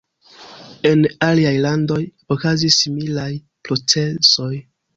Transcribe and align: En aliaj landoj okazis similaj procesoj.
En 0.91 1.03
aliaj 1.27 1.51
landoj 1.67 1.99
okazis 2.37 2.81
similaj 2.87 3.29
procesoj. 3.69 4.53